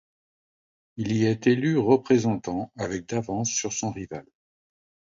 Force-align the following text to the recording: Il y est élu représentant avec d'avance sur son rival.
Il 0.97 1.11
y 1.15 1.25
est 1.25 1.45
élu 1.45 1.77
représentant 1.77 2.71
avec 2.75 3.07
d'avance 3.07 3.51
sur 3.51 3.71
son 3.71 3.91
rival. 3.91 4.25